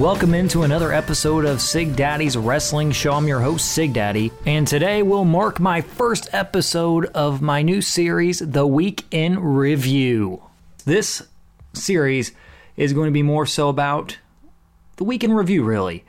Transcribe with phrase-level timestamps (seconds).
[0.00, 3.12] Welcome into another episode of Sig Daddy's Wrestling Show.
[3.12, 7.82] I'm your host, Sig Daddy, and today will mark my first episode of my new
[7.82, 10.42] series, The Week in Review.
[10.86, 11.28] This
[11.74, 12.32] series
[12.78, 14.16] is going to be more so about
[14.96, 16.02] the week in review, really,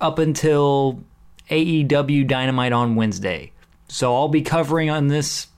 [0.00, 1.04] up until
[1.50, 3.52] AEW Dynamite on Wednesday.
[3.88, 5.48] So I'll be covering on this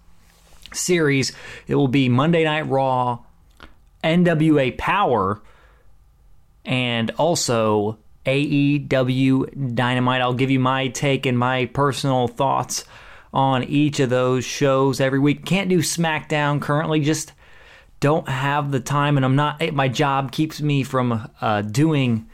[0.73, 1.30] series,
[1.68, 3.20] it will be Monday Night Raw,
[4.02, 5.40] NWA Power
[6.64, 10.20] and also AEW Dynamite.
[10.20, 12.84] I'll give you my take and my personal thoughts
[13.32, 15.45] on each of those shows every week.
[15.45, 17.32] Can't do SmackDown currently, just
[18.01, 19.73] don't have the time, and I'm not.
[19.73, 22.29] My job keeps me from uh, doing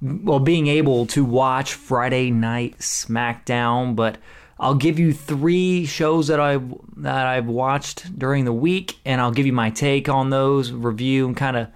[0.00, 4.18] well, being able to watch Friday Night SmackDown, but.
[4.62, 9.30] I'll give you three shows that I've that I've watched during the week, and I'll
[9.30, 11.68] give you my take on those, review, and kind of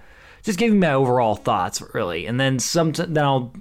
[0.45, 3.53] just giving my overall thoughts really, and then some then I'll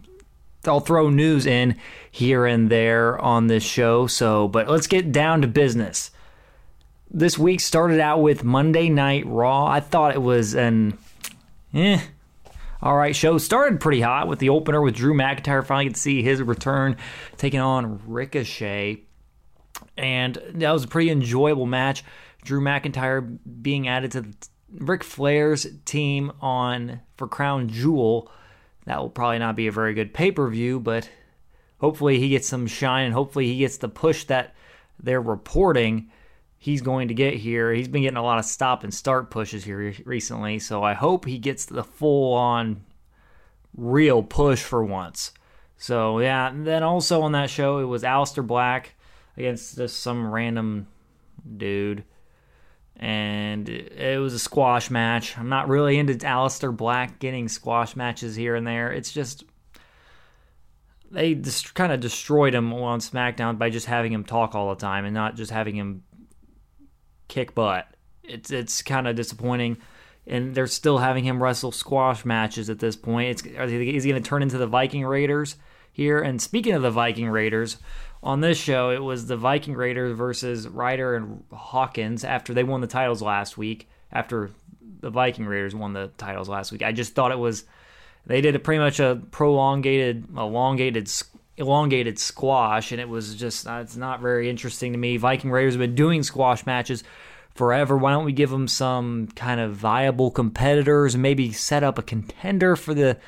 [0.66, 1.76] I'll throw news in
[2.10, 4.06] here and there on this show.
[4.06, 6.10] So, but let's get down to business.
[7.10, 9.66] This week started out with Monday Night Raw.
[9.66, 10.98] I thought it was an
[11.72, 12.00] eh.
[12.82, 16.00] All right, show started pretty hot with the opener with Drew McIntyre finally get to
[16.00, 16.98] see his return,
[17.38, 19.00] taking on Ricochet,
[19.96, 22.04] and that was a pretty enjoyable match.
[22.42, 24.34] Drew McIntyre being added to the
[24.74, 28.30] Ric Flair's team on for Crown Jewel.
[28.86, 31.08] That will probably not be a very good pay per view, but
[31.78, 34.54] hopefully he gets some shine and hopefully he gets the push that
[35.02, 36.10] they're reporting
[36.64, 37.74] he's going to get here.
[37.74, 41.26] He's been getting a lot of stop and start pushes here recently, so I hope
[41.26, 42.82] he gets the full on
[43.76, 45.32] real push for once.
[45.76, 48.94] So yeah, and then also on that show it was Aleister Black
[49.36, 50.88] against just some random
[51.54, 52.04] dude
[52.96, 55.36] and it was a squash match.
[55.36, 58.92] I'm not really into Aleister Black getting squash matches here and there.
[58.92, 59.44] It's just
[61.10, 64.80] they just kind of destroyed him on SmackDown by just having him talk all the
[64.80, 66.02] time and not just having him
[67.28, 67.86] kick butt.
[68.22, 69.78] It's it's kind of disappointing,
[70.26, 73.30] and they're still having him wrestle squash matches at this point.
[73.30, 75.56] It's is he going to turn into the Viking Raiders
[75.94, 76.20] here?
[76.20, 77.78] And speaking of the Viking Raiders,
[78.22, 82.80] on this show, it was the Viking Raiders versus Ryder and Hawkins after they won
[82.80, 83.88] the titles last week.
[84.10, 84.50] After
[85.00, 87.64] the Viking Raiders won the titles last week, I just thought it was
[88.26, 91.10] they did a pretty much a prolongated, elongated,
[91.56, 95.16] elongated squash, and it was just uh, it's not very interesting to me.
[95.16, 97.04] Viking Raiders have been doing squash matches
[97.54, 97.96] forever.
[97.96, 102.02] Why don't we give them some kind of viable competitors and maybe set up a
[102.02, 103.18] contender for the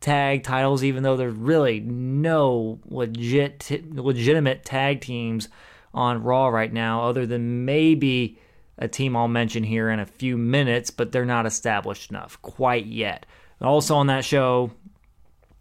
[0.00, 5.48] tag titles, even though there's really no legit legitimate tag teams
[5.92, 8.38] on Raw right now, other than maybe
[8.78, 12.86] a team I'll mention here in a few minutes, but they're not established enough quite
[12.86, 13.26] yet.
[13.60, 14.70] Also on that show,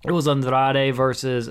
[0.05, 1.49] it was Andrade versus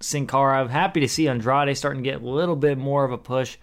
[0.00, 0.60] Sin Cara.
[0.60, 3.56] I'm happy to see Andrade starting to get a little bit more of a push.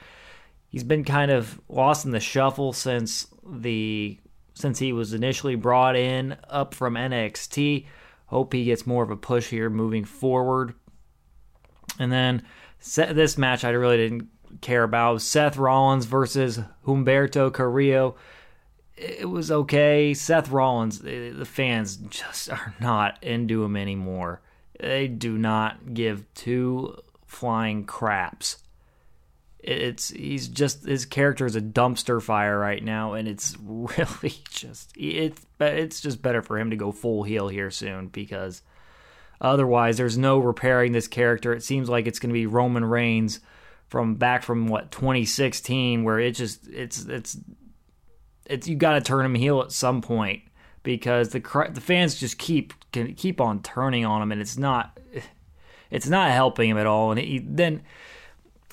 [0.70, 4.18] He's been kind of lost in the shuffle since the
[4.54, 7.86] since he was initially brought in up from NXT.
[8.28, 10.74] Hope he gets more of a push here moving forward.
[12.00, 12.44] And then
[12.96, 14.28] this match I really didn't
[14.62, 18.16] care about Seth Rollins versus Humberto Carrillo.
[18.96, 20.14] It was okay.
[20.14, 24.42] Seth Rollins, eh, the fans just are not into him anymore.
[24.80, 28.58] They do not give two flying craps
[29.68, 34.94] it's he's just his character is a dumpster fire right now, and it's really just
[34.96, 38.62] it's it's just better for him to go full heel here soon because
[39.42, 41.54] otherwise there's no repairing this character.
[41.54, 43.42] It seems like it's going to be Roman Reigns
[43.90, 47.38] from back from what 2016, where it just it's it's
[48.46, 50.44] it's you got to turn him heel at some point
[50.82, 51.42] because the
[51.74, 54.98] the fans just keep can keep on turning on him, and it's not
[55.92, 57.12] it's not helping him at all.
[57.12, 57.82] And he, then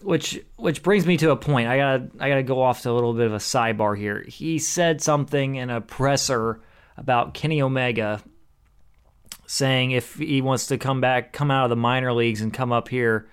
[0.05, 1.67] which which brings me to a point.
[1.67, 4.23] I gotta I gotta go off to a little bit of a sidebar here.
[4.23, 6.61] He said something in a presser
[6.97, 8.23] about Kenny Omega,
[9.47, 12.71] saying if he wants to come back, come out of the minor leagues and come
[12.71, 13.29] up here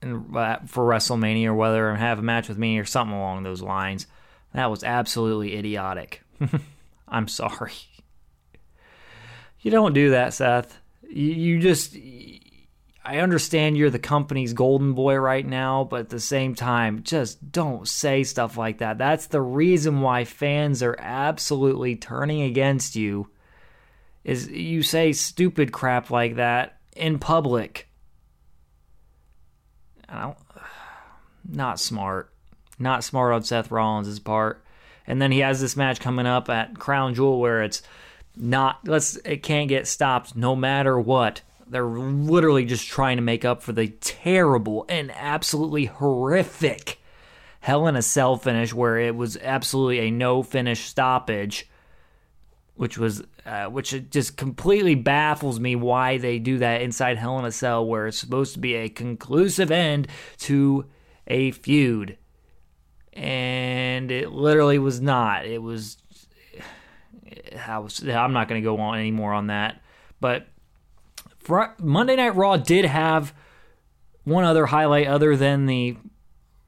[0.00, 3.42] and uh, for WrestleMania or whether and have a match with me or something along
[3.42, 4.06] those lines.
[4.54, 6.22] That was absolutely idiotic.
[7.08, 7.72] I'm sorry.
[9.60, 10.78] You don't do that, Seth.
[11.02, 11.96] You, you just
[13.08, 17.52] I understand you're the company's golden boy right now, but at the same time, just
[17.52, 18.98] don't say stuff like that.
[18.98, 23.30] That's the reason why fans are absolutely turning against you.
[24.24, 27.88] Is you say stupid crap like that in public.
[31.48, 32.32] Not smart.
[32.76, 34.64] Not smart on Seth Rollins' part.
[35.06, 37.82] And then he has this match coming up at Crown Jewel where it's
[38.34, 41.42] not let's it can't get stopped no matter what.
[41.68, 47.00] They're literally just trying to make up for the terrible and absolutely horrific
[47.66, 51.68] Hell in a Cell finish where it was absolutely a no finish stoppage,
[52.76, 57.44] which was uh, which just completely baffles me why they do that inside Hell in
[57.44, 60.06] a Cell where it's supposed to be a conclusive end
[60.38, 60.84] to
[61.26, 62.16] a feud,
[63.12, 65.44] and it literally was not.
[65.44, 65.96] It was.
[67.66, 69.82] I was I'm not going to go on anymore on that,
[70.20, 70.46] but
[71.48, 73.34] Monday Night Raw did have
[74.24, 75.96] one other highlight other than the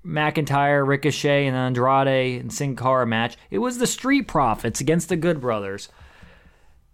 [0.05, 3.37] McIntyre, Ricochet, and Andrade and Sin Cara match.
[3.51, 5.89] It was the Street Profits against the Good Brothers.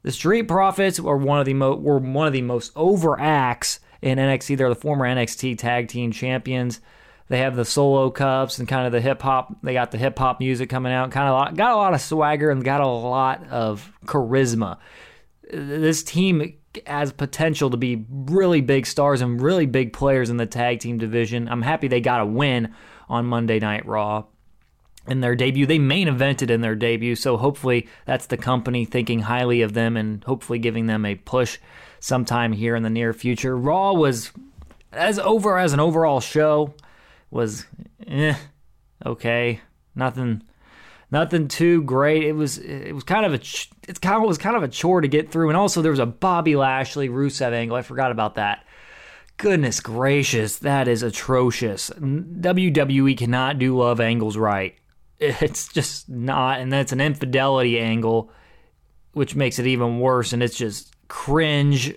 [0.02, 3.80] The Street Profits were one of the mo- were one of the most over acts
[4.02, 4.56] in NXT.
[4.56, 6.80] They're the former NXT Tag Team Champions.
[7.28, 9.56] They have the solo cups and kind of the hip hop.
[9.62, 11.10] They got the hip hop music coming out.
[11.10, 14.78] Kind of got a lot of swagger and got a lot of charisma.
[15.50, 16.54] This team
[16.86, 20.98] has potential to be really big stars and really big players in the tag team
[20.98, 21.48] division.
[21.48, 22.74] I'm happy they got a win
[23.08, 24.24] on Monday Night Raw
[25.06, 25.66] in their debut.
[25.66, 29.96] They main evented in their debut, so hopefully that's the company thinking highly of them
[29.96, 31.58] and hopefully giving them a push
[32.00, 33.56] sometime here in the near future.
[33.56, 34.32] Raw was
[34.92, 36.74] as over as an overall show
[37.30, 37.66] was
[38.06, 38.36] eh,
[39.04, 39.60] okay.
[39.94, 40.42] Nothing
[41.14, 42.24] nothing too great.
[42.24, 45.00] It was it was kind of a it's kind of was kind of a chore
[45.00, 47.76] to get through, and also there was a Bobby Lashley Rusev angle.
[47.76, 48.66] I forgot about that.
[49.36, 51.90] Goodness gracious, that is atrocious.
[51.90, 54.74] WWE cannot do love angles right.
[55.20, 58.30] It's just not, and that's an infidelity angle,
[59.12, 60.32] which makes it even worse.
[60.32, 61.94] And it's just cringe.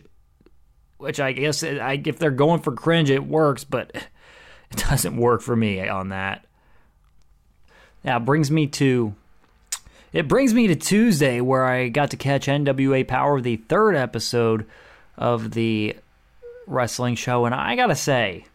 [0.98, 3.92] Which I guess if they're going for cringe, it works, but
[4.72, 6.47] it doesn't work for me on that.
[8.08, 9.14] Now brings me to
[10.14, 14.66] it brings me to Tuesday where I got to catch NWA Power, the third episode
[15.18, 15.94] of the
[16.68, 18.46] wrestling show, and I gotta say,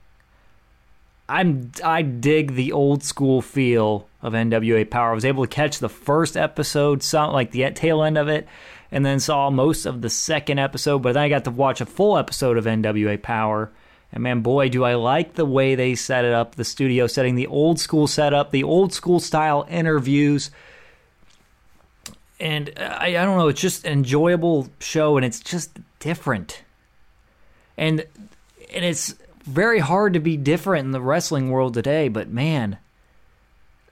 [1.29, 5.11] I'm I dig the old school feel of NWA Power.
[5.11, 8.49] I was able to catch the first episode, some like the tail end of it,
[8.91, 11.01] and then saw most of the second episode.
[11.03, 13.71] But then I got to watch a full episode of NWA Power,
[14.13, 17.35] and man, boy, do I like the way they set it up, the studio setting,
[17.35, 20.51] the old school setup, the old school style interviews.
[22.39, 26.63] And uh, I, I don't know, it's just an enjoyable show and it's just different.
[27.79, 28.05] And
[28.75, 29.15] and it's
[29.45, 32.79] very hard to be different in the wrestling world today, but man,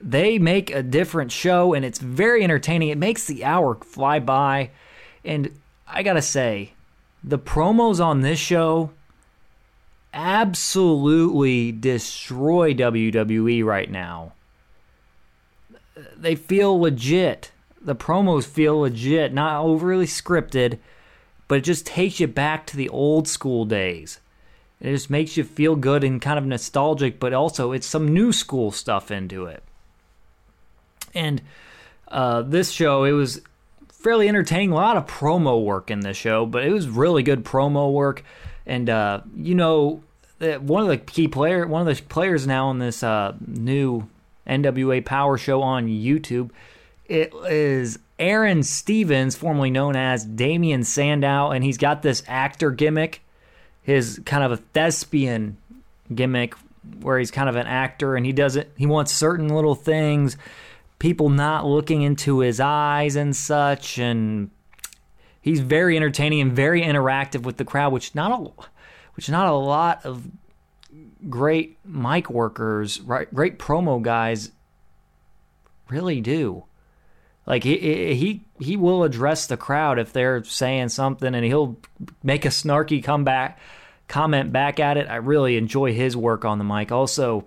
[0.01, 2.91] they make a different show and it's very entertaining.
[2.91, 4.71] It makes the hour fly by.
[5.25, 6.73] And I got to say,
[7.23, 8.91] the promos on this show
[10.13, 14.33] absolutely destroy WWE right now.
[16.17, 17.53] They feel legit.
[17.81, 20.79] The promos feel legit, not overly scripted,
[21.49, 24.21] but it just takes you back to the old school days.
[24.81, 28.33] It just makes you feel good and kind of nostalgic, but also it's some new
[28.33, 29.63] school stuff into it.
[31.15, 31.43] And
[32.09, 33.43] uh, this show, it was
[33.89, 34.73] fairly entertaining.
[34.73, 38.25] A lot of promo work in this show, but it was really good promo work.
[38.71, 40.01] And uh, you know,
[40.39, 44.09] one of the key player, one of the players now in this uh, new
[44.47, 46.51] NWA Power Show on YouTube,
[47.07, 53.23] it is Aaron Stevens, formerly known as Damien Sandow, and he's got this actor gimmick,
[53.83, 55.57] his kind of a thespian
[56.15, 56.55] gimmick,
[57.01, 60.37] where he's kind of an actor and he doesn't he wants certain little things,
[61.01, 64.49] people not looking into his eyes and such, and
[65.41, 68.51] he's very entertaining and very interactive with the crowd, which not a
[69.15, 70.29] which not a lot of
[71.29, 74.51] great mic workers, right, great promo guys
[75.89, 76.65] really do.
[77.47, 77.77] Like he
[78.15, 81.79] he he will address the crowd if they're saying something, and he'll
[82.23, 83.59] make a snarky comeback
[84.09, 85.09] comment back at it.
[85.09, 86.93] I really enjoy his work on the mic.
[86.93, 87.47] Also,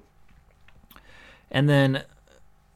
[1.52, 2.04] and then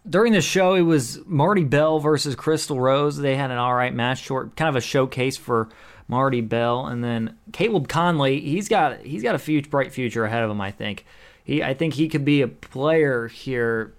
[0.10, 3.18] during the show, it was Marti Belle versus Crystal Rose.
[3.18, 5.70] They had an all right match, short, kind of a showcase for
[6.08, 8.40] Marti Belle, and then Caleb Conley.
[8.40, 10.62] He's got he's got a future, bright future ahead of him.
[10.62, 11.06] I think
[11.44, 13.94] he I think he could be a player here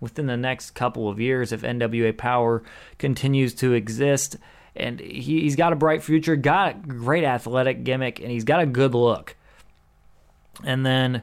[0.00, 2.62] within the next couple of years if NWA Power
[2.98, 4.36] continues to exist.
[4.76, 8.60] And he, he's got a bright future, got a great athletic gimmick, and he's got
[8.60, 9.34] a good look.
[10.64, 11.22] And then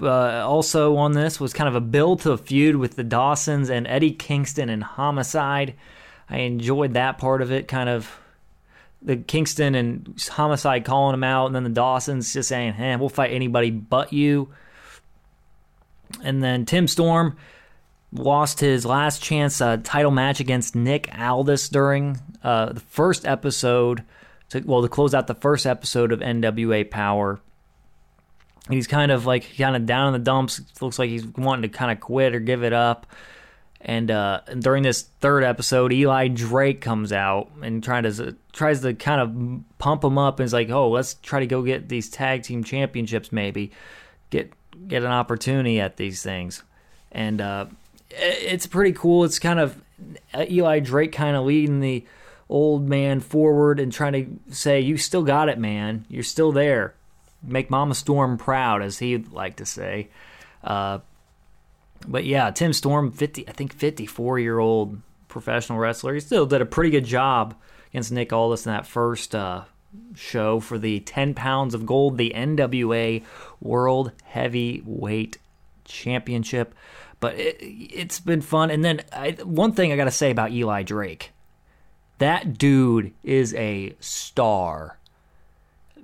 [0.00, 3.70] uh, also on this was kind of a build to a feud with the Dawsons
[3.70, 5.74] and Eddie Kingston and Homicide.
[6.28, 8.10] I enjoyed that part of it, kind of
[9.00, 13.08] the Kingston and Homicide calling him out, and then the Dawsons just saying, "Hey, we'll
[13.08, 14.50] fight anybody but you."
[16.22, 17.36] And then Tim Storm
[18.12, 24.04] lost his last chance uh, title match against Nick Aldis during uh, the first episode.
[24.50, 27.40] To, well, to close out the first episode of NWA Power.
[28.70, 30.60] He's kind of like kind of down in the dumps.
[30.80, 33.06] Looks like he's wanting to kind of quit or give it up.
[33.80, 38.92] And, uh, during this third episode, Eli Drake comes out and trying to tries to
[38.92, 42.10] kind of pump him up and is like, "Oh, let's try to go get these
[42.10, 43.70] tag team championships, maybe
[44.30, 44.52] get
[44.88, 46.64] get an opportunity at these things."
[47.12, 47.66] And uh,
[48.10, 49.22] it's pretty cool.
[49.22, 49.80] It's kind of
[50.36, 52.04] Eli Drake kind of leading the
[52.48, 56.04] old man forward and trying to say, "You still got it, man.
[56.08, 56.94] You're still there.
[57.42, 60.08] Make Mama Storm proud," as he'd like to say.
[60.62, 60.98] Uh,
[62.06, 66.14] but yeah, Tim Storm, fifty, I think fifty-four year old professional wrestler.
[66.14, 67.54] He still did a pretty good job
[67.90, 69.64] against Nick Aldis in that first uh,
[70.14, 73.24] show for the ten pounds of gold, the NWA
[73.60, 75.38] World Heavyweight
[75.84, 76.74] Championship.
[77.20, 78.70] But it, has been fun.
[78.70, 81.32] And then I, one thing I got to say about Eli Drake
[82.18, 84.98] that dude is a star.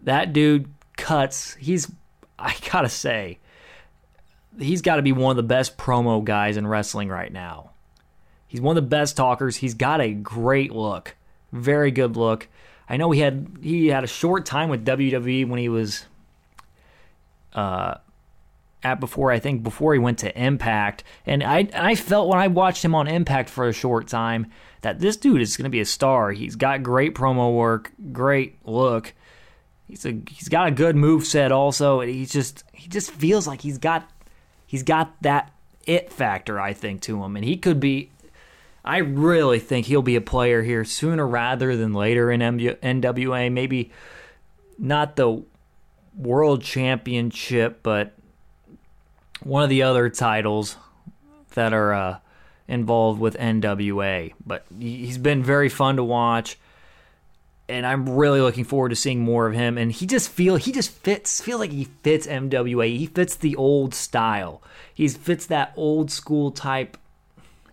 [0.05, 1.55] That dude cuts.
[1.55, 1.91] He's,
[2.39, 3.39] I got to say,
[4.59, 7.71] he's got to be one of the best promo guys in wrestling right now.
[8.47, 9.57] He's one of the best talkers.
[9.57, 11.17] He's got a great look,
[11.53, 12.49] very good look.
[12.89, 16.05] I know he had he had a short time with WWE when he was
[17.55, 17.95] uh,
[18.83, 22.49] at before I think before he went to Impact, and I I felt when I
[22.49, 24.47] watched him on Impact for a short time
[24.83, 26.31] that this dude is going to be a star.
[26.31, 29.15] He's got great promo work, great look.
[29.89, 33.47] He's a he's got a good move set also, and he's just he just feels
[33.47, 34.09] like he's got
[34.67, 35.53] he's got that
[35.87, 38.11] it factor, I think, to him, and he could be.
[38.87, 43.51] I really think he'll be a player here sooner rather than later in NWA.
[43.51, 43.91] Maybe
[44.79, 45.43] not the
[46.17, 48.13] world championship, but
[49.43, 50.77] one of the other titles
[51.55, 52.19] that are uh,
[52.69, 54.35] involved with NWA.
[54.45, 56.59] But he's been very fun to watch
[57.69, 59.79] and I'm really looking forward to seeing more of him.
[59.79, 62.97] And he just feel he just fits feel like he fits NWA.
[62.97, 64.63] He fits the old style.
[64.93, 66.97] He fits that old school type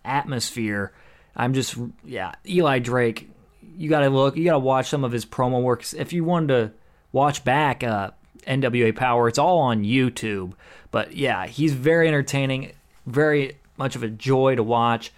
[0.04, 0.92] atmosphere.
[1.36, 3.30] I'm just yeah, Eli Drake.
[3.76, 4.36] You got to look.
[4.36, 5.92] You got to watch some of his promo works.
[5.92, 6.72] If you wanted to
[7.10, 8.10] watch back uh,
[8.46, 10.52] NWA Power, it's all on YouTube.
[10.90, 12.72] But yeah, he's very entertaining.
[13.06, 15.12] Very much of a joy to watch.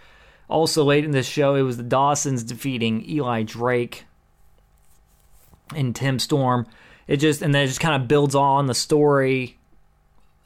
[0.48, 4.04] Also, late in this show, it was the Dawsons defeating Eli Drake
[5.76, 6.66] and Tim Storm.
[7.06, 9.58] It just and then it just kind of builds on the story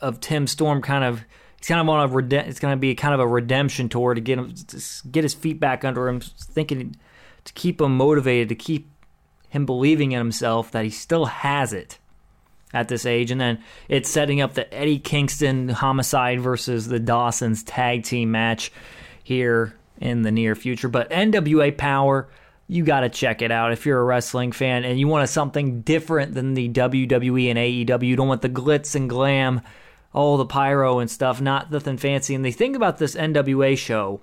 [0.00, 0.82] of Tim Storm.
[0.82, 1.24] Kind of
[1.58, 4.14] he's kind of on a rede- it's going to be kind of a redemption tour
[4.14, 6.96] to get him to get his feet back under him, thinking
[7.44, 8.90] to keep him motivated, to keep
[9.48, 11.98] him believing in himself that he still has it
[12.72, 13.30] at this age.
[13.30, 18.72] And then it's setting up the Eddie Kingston homicide versus the Dawsons tag team match
[19.24, 20.88] here in the near future.
[20.88, 22.28] But NWA Power
[22.68, 25.80] you got to check it out if you're a wrestling fan and you want something
[25.80, 28.06] different than the WWE and AEW.
[28.06, 29.62] You don't want the glitz and glam,
[30.12, 32.34] all the pyro and stuff, not nothing fancy.
[32.34, 34.20] And the thing about this NWA show,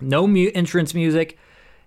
[0.00, 1.38] no mu- entrance music.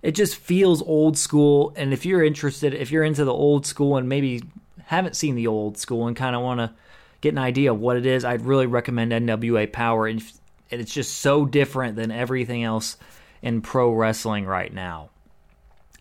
[0.03, 1.73] It just feels old school.
[1.75, 4.43] And if you're interested, if you're into the old school and maybe
[4.85, 6.71] haven't seen the old school and kind of want to
[7.21, 10.05] get an idea of what it is, I'd really recommend NWA Power.
[10.05, 10.23] And
[10.69, 12.97] it's just so different than everything else
[13.41, 15.09] in pro wrestling right now.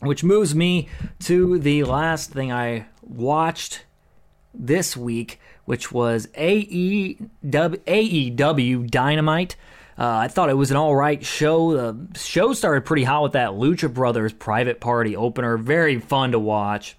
[0.00, 0.88] Which moves me
[1.20, 3.84] to the last thing I watched
[4.52, 7.20] this week, which was AEW,
[8.90, 9.56] Dynamite.
[9.96, 11.92] Uh, I thought it was an all right show.
[11.92, 15.56] The show started pretty hot with that Lucha Brothers private party opener.
[15.56, 16.96] Very fun to watch.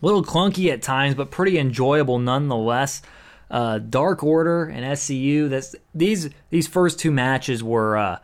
[0.00, 3.02] A little clunky at times, but pretty enjoyable nonetheless.
[3.50, 5.50] Uh, Dark Order and SCU.
[5.50, 8.18] That's these these first two matches were uh,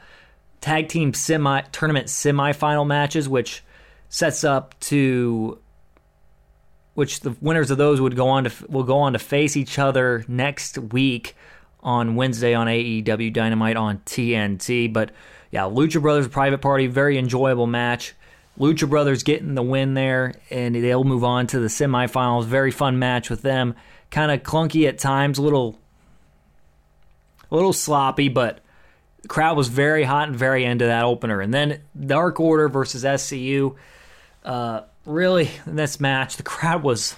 [0.60, 3.62] tag team semi tournament semifinal matches, which
[4.08, 5.58] sets up to
[6.94, 9.78] which the winners of those would go on to will go on to face each
[9.78, 11.36] other next week
[11.80, 14.92] on Wednesday on AEW Dynamite on TNT.
[14.92, 15.12] But
[15.50, 18.14] yeah, Lucha Brothers Private Party, very enjoyable match.
[18.58, 22.46] Lucha Brothers getting the win there, and they'll move on to the semifinals.
[22.46, 23.74] Very fun match with them.
[24.10, 25.78] Kind of clunky at times, a little,
[27.50, 28.60] a little sloppy, but
[29.26, 31.40] the crowd was very hot and very into that opener.
[31.40, 33.74] And then Dark Order versus SCU.
[34.44, 37.16] Uh, really, in this match, the crowd was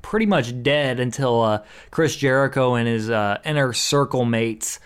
[0.00, 4.78] pretty much dead until uh, Chris Jericho and his uh, inner circle mates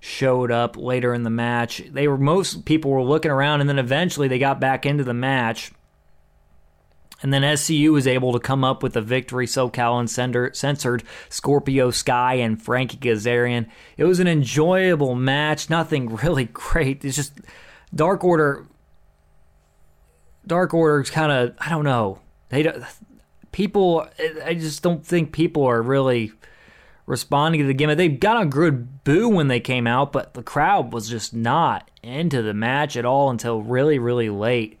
[0.00, 1.82] showed up later in the match.
[1.90, 5.12] They were most people were looking around, and then eventually they got back into the
[5.12, 5.72] match.
[7.24, 9.46] And then SCU was able to come up with a victory.
[9.46, 13.66] SoCal Uncensored Scorpio Sky and Frankie Kazarian.
[13.96, 15.70] It was an enjoyable match.
[15.70, 17.02] Nothing really great.
[17.02, 17.40] It's just
[17.94, 18.66] Dark Order.
[20.46, 22.20] Dark Order's kind of I don't know.
[22.50, 22.84] They don't,
[23.52, 24.06] people.
[24.44, 26.30] I just don't think people are really
[27.06, 27.96] responding to the gimmick.
[27.96, 31.90] They got a good boo when they came out, but the crowd was just not
[32.02, 34.78] into the match at all until really, really late.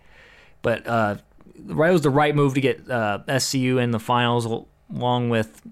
[0.60, 1.16] But uh,
[1.54, 4.46] it was the right move to get uh, SCU in the finals
[4.90, 5.62] along with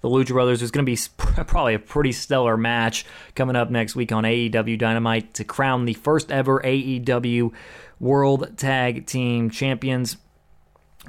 [0.00, 0.60] the Lucha Brothers.
[0.60, 4.78] There's going to be probably a pretty stellar match coming up next week on AEW
[4.78, 7.52] Dynamite to crown the first ever AEW
[8.00, 10.16] World Tag Team Champions.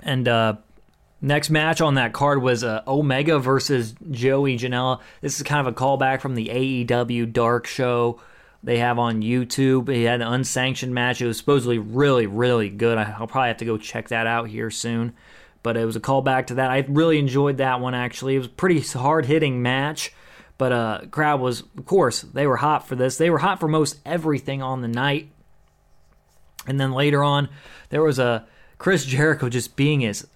[0.01, 0.55] And uh,
[1.21, 4.99] next match on that card was uh, Omega versus Joey Janela.
[5.21, 8.19] This is kind of a callback from the AEW Dark Show
[8.63, 9.93] they have on YouTube.
[9.93, 11.21] He had an unsanctioned match.
[11.21, 12.97] It was supposedly really, really good.
[12.97, 15.13] I'll probably have to go check that out here soon.
[15.63, 16.71] But it was a callback to that.
[16.71, 18.35] I really enjoyed that one actually.
[18.35, 20.13] It was a pretty hard hitting match.
[20.57, 23.17] But uh crowd was of course, they were hot for this.
[23.17, 25.31] They were hot for most everything on the night.
[26.67, 27.49] And then later on,
[27.89, 28.45] there was a
[28.77, 30.27] Chris Jericho just being his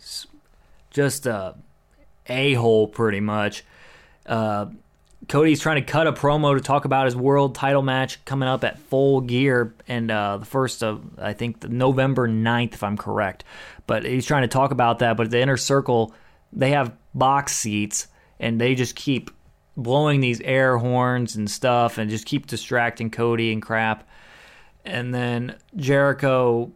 [0.90, 1.56] just a
[2.28, 3.64] a hole pretty much.
[4.26, 4.66] Uh,
[5.28, 8.64] Cody's trying to cut a promo to talk about his world title match coming up
[8.64, 13.44] at Full Gear and uh, the first of I think November 9th if I'm correct.
[13.86, 15.16] But he's trying to talk about that.
[15.16, 16.14] But the inner circle
[16.52, 19.30] they have box seats and they just keep
[19.76, 24.08] blowing these air horns and stuff and just keep distracting Cody and crap.
[24.84, 26.72] And then Jericho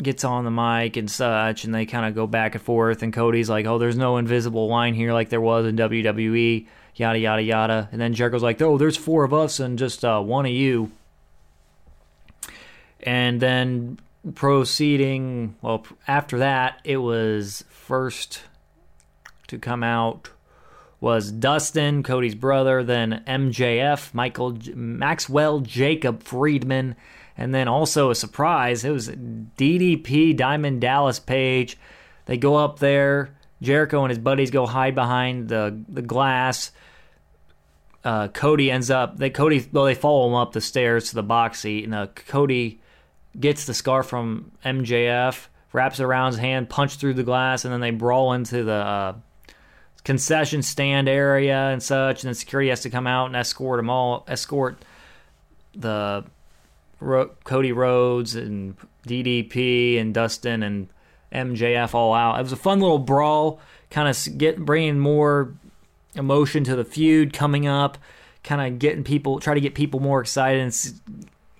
[0.00, 3.02] gets on the mic and such, and they kind of go back and forth.
[3.02, 7.18] And Cody's like, "Oh, there's no invisible line here like there was in WWE." Yada
[7.18, 7.88] yada yada.
[7.92, 10.90] And then Jericho's like, "Oh, there's four of us and just uh, one of you."
[13.00, 13.98] And then
[14.34, 18.42] proceeding, well, after that, it was first
[19.48, 20.30] to come out
[21.02, 26.94] was Dustin, Cody's brother, then MJF, Michael Maxwell, Jacob Friedman,
[27.36, 31.76] and then also a surprise, it was DDP, Diamond Dallas Page.
[32.26, 33.34] They go up there.
[33.62, 36.72] Jericho and his buddies go hide behind the the glass.
[38.04, 41.22] Uh, Cody ends up they Cody well they follow him up the stairs to the
[41.22, 42.80] box seat and uh, Cody
[43.38, 47.72] gets the scar from MJF wraps it around his hand punch through the glass and
[47.72, 49.14] then they brawl into the uh,
[50.02, 53.88] concession stand area and such and then security has to come out and escort them
[53.88, 54.84] all escort
[55.76, 56.24] the
[56.98, 60.88] Ro- Cody Rhodes and DDP and Dustin and
[61.32, 63.60] MJF all out it was a fun little brawl
[63.92, 65.54] kind of get bringing more
[66.14, 67.98] emotion to the feud coming up,
[68.42, 70.66] kind of getting people, try to get people more excited.
[70.66, 70.94] It's,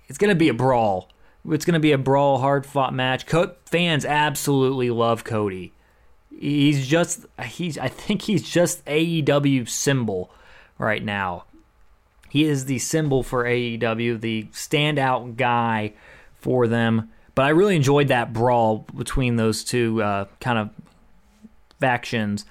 [0.07, 1.09] it's going to be a brawl.
[1.49, 3.25] It's going to be a brawl, hard fought match.
[3.25, 5.73] Co- fans absolutely love Cody.
[6.29, 10.31] He's just he's I think he's just AEW symbol
[10.77, 11.45] right now.
[12.29, 15.93] He is the symbol for AEW, the standout guy
[16.35, 17.11] for them.
[17.35, 20.69] But I really enjoyed that brawl between those two uh, kind of
[21.79, 22.45] factions.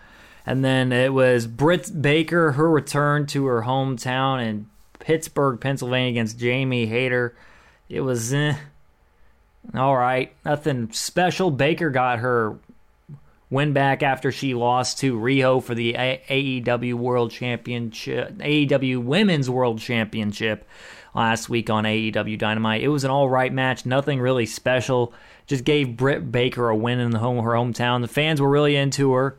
[0.45, 4.66] And then it was Britt Baker, her return to her hometown in
[4.99, 7.37] Pittsburgh, Pennsylvania against Jamie Hayter.
[7.88, 8.57] It was eh,
[9.75, 11.51] all right, nothing special.
[11.51, 12.59] Baker got her
[13.51, 19.79] win back after she lost to Riho for the AEW World Championship, AEW Women's World
[19.79, 20.66] Championship
[21.14, 22.83] last week on AEW Dynamite.
[22.83, 25.12] It was an all right match, nothing really special.
[25.46, 28.01] Just gave Britt Baker a win in the home her hometown.
[28.01, 29.37] The fans were really into her.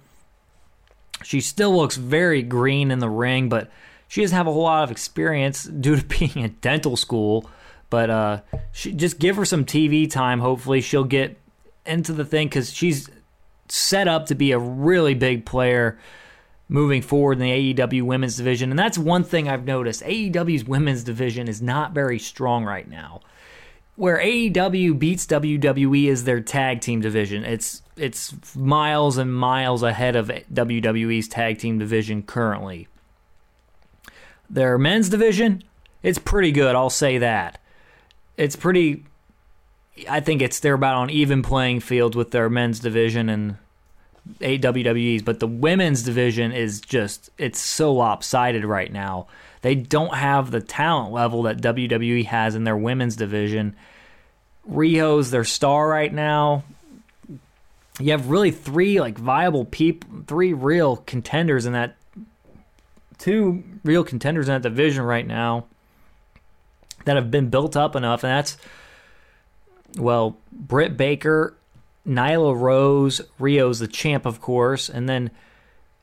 [1.23, 3.71] She still looks very green in the ring, but
[4.07, 7.49] she doesn't have a whole lot of experience due to being at dental school.
[7.89, 10.39] But uh, she, just give her some TV time.
[10.39, 11.37] Hopefully, she'll get
[11.85, 13.09] into the thing because she's
[13.69, 15.97] set up to be a really big player
[16.73, 18.71] moving forward in the AEW women's division.
[18.71, 20.01] And that's one thing I've noticed.
[20.01, 23.21] AEW's women's division is not very strong right now
[23.95, 27.45] where AEW beats WWE is their tag team division.
[27.45, 32.87] It's it's miles and miles ahead of WWE's tag team division currently.
[34.49, 35.63] Their men's division,
[36.01, 37.59] it's pretty good, I'll say that.
[38.35, 39.05] It's pretty
[40.09, 43.57] I think it's they're about on even playing field with their men's division and
[44.39, 49.27] WWE's, but the women's division is just it's so lopsided right now.
[49.61, 53.75] They don't have the talent level that WWE has in their women's division.
[54.69, 56.63] Riho's their star right now.
[57.99, 61.95] You have really three like viable people, three real contenders in that,
[63.17, 65.65] two real contenders in that division right now
[67.05, 68.57] that have been built up enough, and that's
[69.97, 71.55] well, Britt Baker
[72.07, 75.31] Nyla Rose, Riho's the champ, of course, and then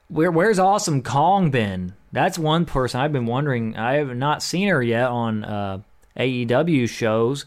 [0.09, 1.95] where where's Awesome Kong been?
[2.13, 3.77] That's one person I've been wondering.
[3.77, 5.81] I have not seen her yet on uh,
[6.17, 7.45] AEW shows,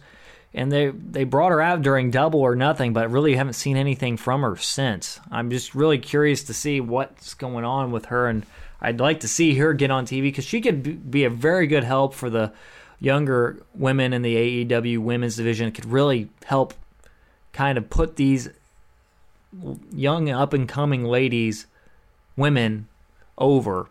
[0.54, 4.18] and they they brought her out during Double or Nothing, but really haven't seen anything
[4.18, 5.20] from her since.
[5.32, 8.46] I'm just really curious to see what's going on with her, and
[8.80, 11.84] I'd like to see her get on TV because she could be a very good
[11.84, 12.54] help for the
[13.00, 15.68] younger women in the AEW women's division.
[15.68, 16.74] It could really help
[17.54, 18.50] kind of put these
[19.92, 21.68] young up and coming ladies,
[22.36, 22.88] women,
[23.38, 23.88] over.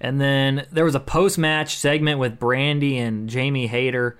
[0.00, 4.18] And then there was a post match segment with Brandi and Jamie Hayter.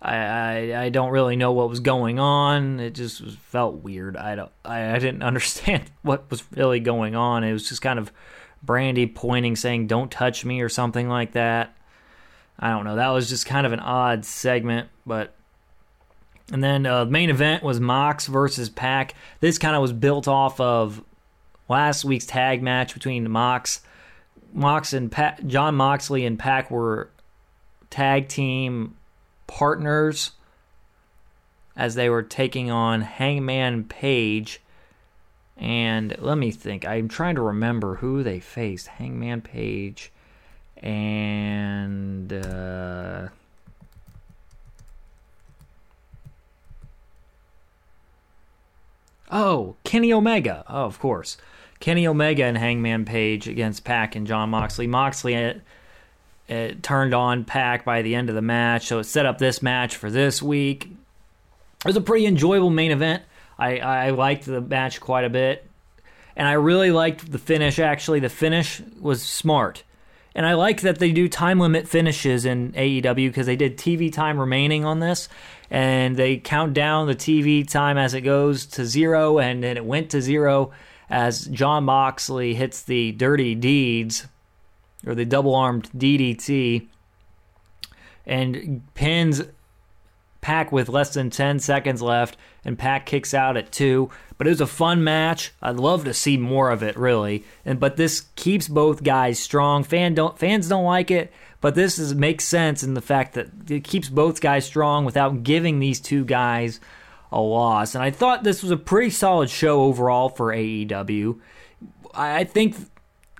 [0.00, 2.80] I, I, I don't really know what was going on.
[2.80, 4.16] It just was, felt weird.
[4.16, 7.44] I don't I, I didn't understand what was really going on.
[7.44, 8.12] It was just kind of
[8.64, 11.76] Brandi pointing, saying "Don't touch me" or something like that.
[12.58, 12.96] I don't know.
[12.96, 15.34] That was just kind of an odd segment, but
[16.52, 19.14] and then uh, the main event was Mox versus Pac.
[19.40, 21.02] This kind of was built off of
[21.68, 23.80] last week's tag match between Mox,
[24.52, 25.14] Mox and
[25.46, 27.10] Jon Moxley and Pac were
[27.90, 28.96] tag team
[29.46, 30.32] partners
[31.76, 34.60] as they were taking on Hangman Page.
[35.56, 36.86] And let me think.
[36.86, 38.86] I'm trying to remember who they faced.
[38.86, 40.12] Hangman Page
[40.76, 43.28] and uh,
[49.30, 50.64] Oh, Kenny Omega.
[50.68, 51.36] Oh, of course.
[51.80, 54.86] Kenny Omega and Hangman Page against Pac and Jon Moxley.
[54.86, 55.62] Moxley it,
[56.48, 59.62] it turned on Pac by the end of the match, so it set up this
[59.62, 60.86] match for this week.
[60.86, 63.22] It was a pretty enjoyable main event.
[63.58, 65.64] I, I liked the match quite a bit.
[66.34, 68.20] And I really liked the finish, actually.
[68.20, 69.82] The finish was smart.
[70.34, 74.12] And I like that they do time limit finishes in AEW because they did TV
[74.12, 75.28] time remaining on this
[75.70, 79.84] and they count down the TV time as it goes to zero, and then it
[79.84, 80.70] went to zero
[81.10, 84.26] as Jon Moxley hits the dirty deeds
[85.06, 86.88] or the double armed DDT
[88.26, 89.42] and pins
[90.40, 94.10] Pac with less than 10 seconds left, and Pac kicks out at two.
[94.36, 95.52] But it was a fun match.
[95.60, 97.44] I'd love to see more of it, really.
[97.64, 99.82] And but this keeps both guys strong.
[99.82, 103.48] Fan don't fans don't like it, but this is makes sense in the fact that
[103.68, 106.80] it keeps both guys strong without giving these two guys
[107.32, 107.94] a loss.
[107.94, 111.40] And I thought this was a pretty solid show overall for AEW.
[112.14, 112.76] I think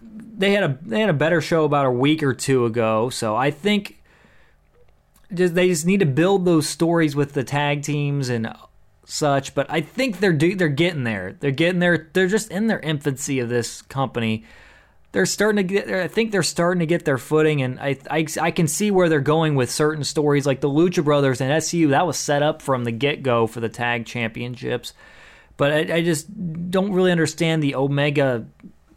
[0.01, 3.11] they had a they had a better show about a week or two ago.
[3.11, 3.98] So I think
[5.33, 8.53] just they just need to build those stories with the tag teams and
[9.05, 9.55] such.
[9.55, 11.37] But I think they're do, they're getting there.
[11.41, 12.09] They're getting there.
[12.13, 14.45] They're just in their infancy of this company
[15.13, 15.91] they're starting to get.
[15.91, 19.09] I think they're starting to get their footing, and I, I, I can see where
[19.09, 21.91] they're going with certain stories, like the Lucha Brothers and SCU.
[21.91, 24.93] That was set up from the get go for the tag championships,
[25.57, 26.29] but I, I just
[26.71, 28.47] don't really understand the Omega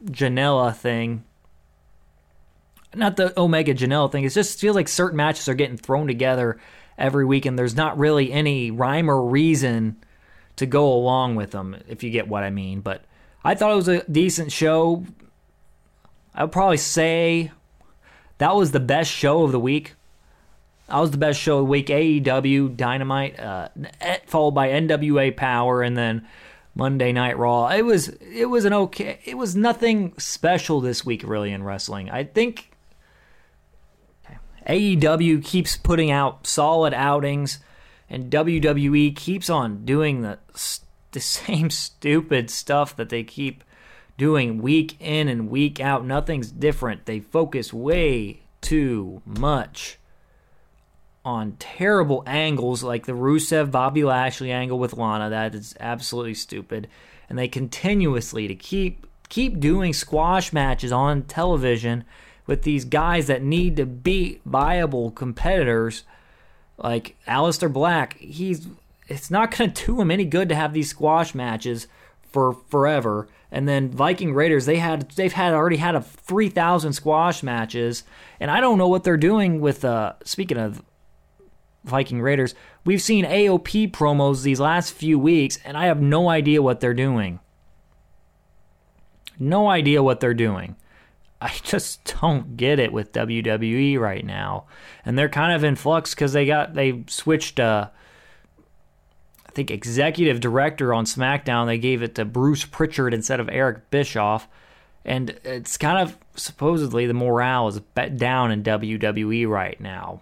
[0.05, 1.23] Janela thing.
[2.93, 4.25] Not the Omega Janelle thing.
[4.25, 6.59] It just feels like certain matches are getting thrown together
[6.97, 9.97] every week, and there's not really any rhyme or reason
[10.57, 12.81] to go along with them, if you get what I mean.
[12.81, 13.05] But
[13.43, 15.05] I thought it was a decent show.
[16.35, 17.51] I would probably say
[18.37, 19.95] that was the best show of the week.
[20.87, 21.87] That was the best show of the week.
[21.87, 23.69] AEW Dynamite, uh,
[24.25, 26.27] followed by NWA Power, and then
[26.75, 27.69] Monday Night Raw.
[27.69, 29.19] It was it was an okay.
[29.23, 32.09] It was nothing special this week, really, in wrestling.
[32.09, 32.70] I think
[34.67, 37.59] AEW keeps putting out solid outings,
[38.09, 40.39] and WWE keeps on doing the
[41.11, 43.63] the same stupid stuff that they keep
[44.17, 46.05] doing week in and week out.
[46.05, 47.05] Nothing's different.
[47.05, 49.97] They focus way too much
[51.23, 55.29] on terrible angles like the Rusev Bobby Lashley angle with Lana.
[55.29, 56.87] That is absolutely stupid.
[57.29, 62.03] And they continuously to keep keep doing squash matches on television
[62.45, 66.03] with these guys that need to beat viable competitors
[66.77, 68.17] like Aleister Black.
[68.17, 68.67] He's
[69.07, 71.87] it's not going to do him any good to have these squash matches
[72.23, 73.27] for forever.
[73.51, 78.03] And then Viking Raiders, they had they've had already had a three thousand squash matches,
[78.39, 79.83] and I don't know what they're doing with.
[79.83, 80.81] Uh, speaking of
[81.83, 86.61] Viking Raiders, we've seen AOP promos these last few weeks, and I have no idea
[86.61, 87.39] what they're doing.
[89.37, 90.77] No idea what they're doing.
[91.41, 94.65] I just don't get it with WWE right now,
[95.03, 97.59] and they're kind of in flux because they got they switched.
[97.59, 97.89] Uh,
[99.47, 101.65] I think executive director on SmackDown.
[101.65, 104.47] They gave it to Bruce Pritchard instead of Eric Bischoff,
[105.03, 107.81] and it's kind of supposedly the morale is
[108.15, 110.21] down in WWE right now.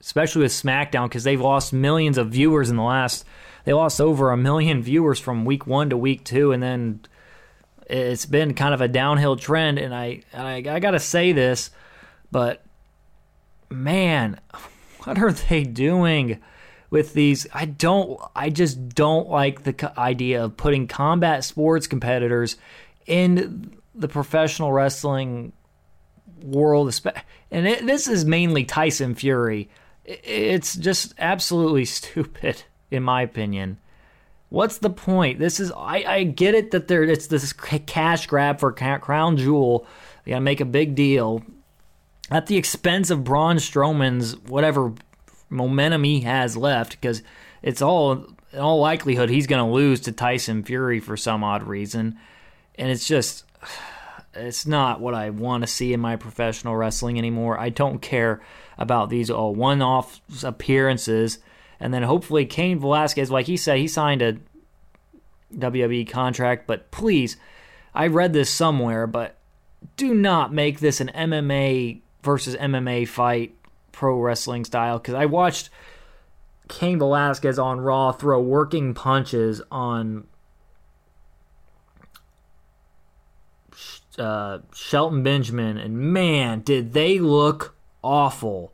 [0.00, 3.24] especially with SmackDown because they've lost millions of viewers in the last.
[3.64, 7.00] They lost over a million viewers from week one to week two, and then
[7.88, 9.78] it's been kind of a downhill trend.
[9.78, 11.70] And I, I, I gotta say this,
[12.30, 12.64] but
[13.70, 14.40] man,
[15.04, 16.40] what are they doing
[16.90, 17.46] with these?
[17.52, 18.20] I don't.
[18.36, 22.56] I just don't like the idea of putting combat sports competitors
[23.06, 25.52] in the professional wrestling
[26.42, 27.00] world.
[27.50, 29.68] And it, this is mainly Tyson Fury.
[30.04, 33.78] It's just absolutely stupid, in my opinion.
[34.52, 35.38] What's the point?
[35.38, 39.86] This is I, I get it that there it's this cash grab for crown jewel.
[40.24, 41.42] They gotta make a big deal
[42.30, 44.92] at the expense of Braun Strowman's whatever
[45.48, 47.22] momentum he has left, because
[47.62, 52.18] it's all in all likelihood he's gonna lose to Tyson Fury for some odd reason,
[52.74, 53.46] and it's just
[54.34, 57.58] it's not what I want to see in my professional wrestling anymore.
[57.58, 58.42] I don't care
[58.76, 61.38] about these uh, all one-off appearances
[61.82, 64.36] and then hopefully Cain Velasquez, like he said, he signed a
[65.52, 67.36] WWE contract, but please,
[67.92, 69.36] I read this somewhere, but
[69.96, 73.56] do not make this an MMA versus MMA fight
[73.90, 75.70] pro wrestling style because I watched
[76.68, 80.28] Cain Velasquez on Raw throw working punches on
[84.16, 88.72] uh, Shelton Benjamin, and man, did they look awful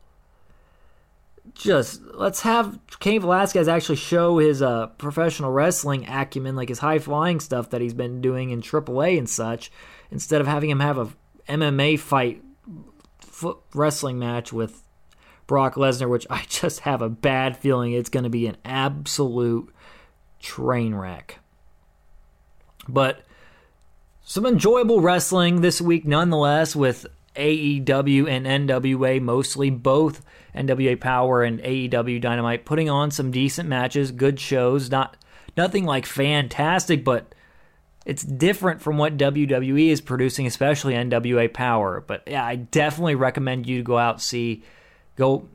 [1.59, 6.99] just let's have Cain Velasquez actually show his uh, professional wrestling acumen, like his high
[6.99, 9.71] flying stuff that he's been doing in AAA and such,
[10.09, 11.09] instead of having him have a
[11.49, 12.41] MMA fight
[13.73, 14.83] wrestling match with
[15.47, 19.73] Brock Lesnar, which I just have a bad feeling it's going to be an absolute
[20.39, 21.39] train wreck.
[22.87, 23.21] But
[24.23, 27.05] some enjoyable wrestling this week, nonetheless, with
[27.39, 30.23] AEW and NWA mostly, both
[30.55, 35.15] NWA Power and AEW Dynamite putting on some decent matches, good shows, not
[35.55, 37.33] nothing like fantastic, but
[38.05, 42.03] it's different from what WWE is producing, especially NWA Power.
[42.05, 44.63] But yeah, I definitely recommend you to go out see
[45.15, 45.47] go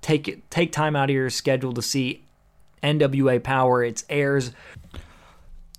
[0.00, 2.24] take it, take time out of your schedule to see
[2.82, 3.84] NWA Power.
[3.84, 4.52] It airs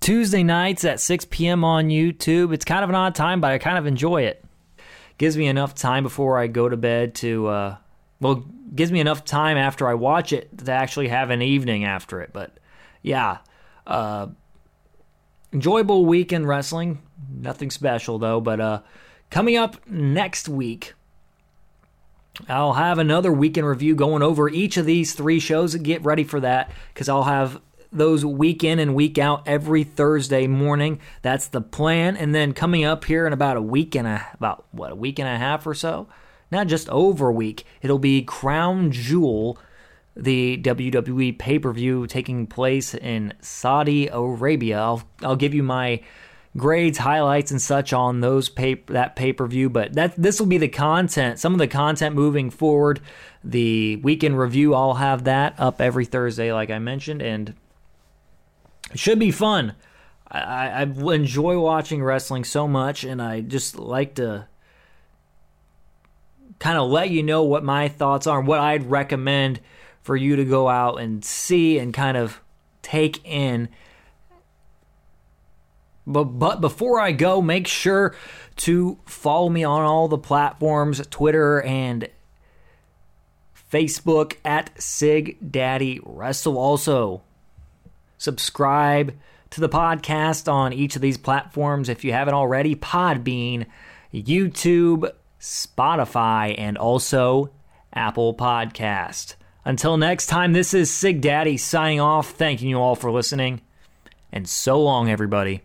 [0.00, 1.64] Tuesday nights at 6 p.m.
[1.64, 2.54] on YouTube.
[2.54, 4.42] It's kind of an odd time, but I kind of enjoy it
[5.20, 7.76] gives me enough time before I go to bed to, uh,
[8.20, 8.42] well,
[8.74, 12.30] gives me enough time after I watch it to actually have an evening after it.
[12.32, 12.56] But
[13.02, 13.40] yeah,
[13.86, 14.28] uh,
[15.52, 17.02] enjoyable week in wrestling.
[17.30, 18.40] Nothing special though.
[18.40, 18.80] But uh,
[19.28, 20.94] coming up next week,
[22.48, 25.74] I'll have another week in review going over each of these three shows.
[25.74, 27.60] Get ready for that because I'll have
[27.92, 31.00] those week in and week out every Thursday morning.
[31.22, 32.16] That's the plan.
[32.16, 35.18] And then coming up here in about a week and a about what a week
[35.18, 36.06] and a half or so,
[36.50, 39.58] not just over a week, it'll be Crown Jewel,
[40.16, 44.78] the WWE pay per view taking place in Saudi Arabia.
[44.80, 46.00] I'll I'll give you my
[46.56, 49.68] grades, highlights, and such on those pay that pay per view.
[49.68, 51.38] But that this will be the content.
[51.38, 53.00] Some of the content moving forward.
[53.42, 57.54] The week in review, I'll have that up every Thursday, like I mentioned, and
[58.90, 59.74] it should be fun.
[60.30, 64.46] I, I enjoy watching wrestling so much, and I just like to
[66.58, 69.60] kind of let you know what my thoughts are, what I'd recommend
[70.02, 72.40] for you to go out and see and kind of
[72.82, 73.68] take in.
[76.06, 78.14] But, but before I go, make sure
[78.56, 82.08] to follow me on all the platforms Twitter and
[83.70, 86.58] Facebook at Sig Daddy Wrestle.
[86.58, 87.22] Also,
[88.20, 89.16] subscribe
[89.48, 93.66] to the podcast on each of these platforms if you haven't already Podbean,
[94.12, 97.50] YouTube, Spotify, and also
[97.94, 99.36] Apple Podcast.
[99.64, 103.62] Until next time, this is Sig Daddy signing off, thanking you all for listening,
[104.30, 105.62] and so long, everybody.